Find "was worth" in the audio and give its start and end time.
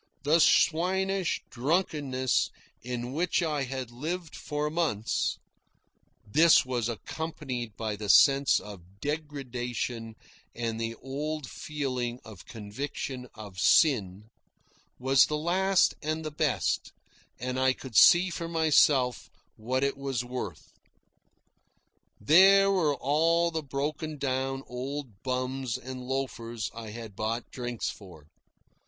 19.97-20.73